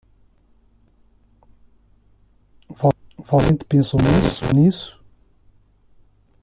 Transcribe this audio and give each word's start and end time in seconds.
Você 2.71 2.87
realmente 3.23 3.65
pensou 3.65 3.99
nisso? 4.55 4.99